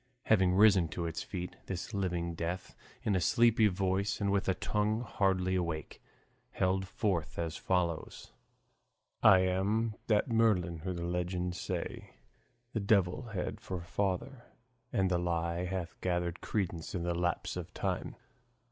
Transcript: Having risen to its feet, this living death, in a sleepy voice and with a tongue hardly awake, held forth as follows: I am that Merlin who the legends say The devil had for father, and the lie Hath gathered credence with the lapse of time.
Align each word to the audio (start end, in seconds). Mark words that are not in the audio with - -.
Having 0.23 0.55
risen 0.55 0.87
to 0.87 1.05
its 1.05 1.21
feet, 1.21 1.57
this 1.67 1.93
living 1.93 2.33
death, 2.33 2.75
in 3.03 3.15
a 3.15 3.21
sleepy 3.21 3.67
voice 3.67 4.19
and 4.19 4.31
with 4.31 4.49
a 4.49 4.55
tongue 4.55 5.01
hardly 5.01 5.53
awake, 5.53 6.01
held 6.53 6.87
forth 6.87 7.37
as 7.37 7.55
follows: 7.55 8.31
I 9.21 9.41
am 9.41 9.93
that 10.07 10.27
Merlin 10.27 10.79
who 10.79 10.93
the 10.93 11.03
legends 11.05 11.59
say 11.61 12.15
The 12.73 12.79
devil 12.79 13.25
had 13.35 13.61
for 13.61 13.79
father, 13.83 14.45
and 14.91 15.11
the 15.11 15.19
lie 15.19 15.65
Hath 15.65 16.01
gathered 16.01 16.41
credence 16.41 16.95
with 16.95 17.03
the 17.03 17.13
lapse 17.13 17.55
of 17.55 17.71
time. 17.75 18.15